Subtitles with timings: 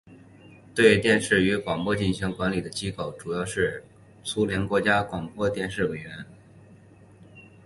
[0.73, 3.83] 对电视与广播进行管理的机构主要是
[4.23, 7.47] 苏联国家广播电视委员会。